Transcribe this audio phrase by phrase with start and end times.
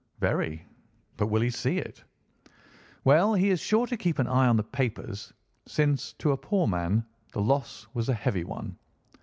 [0.19, 0.65] "Very.
[1.15, 2.03] But will he see it?"
[3.03, 5.31] "Well, he is sure to keep an eye on the papers,
[5.67, 8.77] since, to a poor man, the loss was a heavy one.